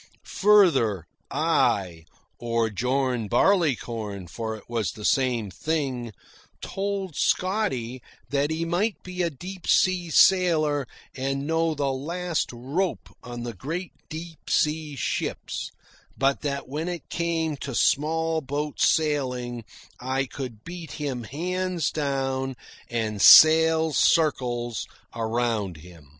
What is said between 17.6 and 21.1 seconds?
small boat sailing I could beat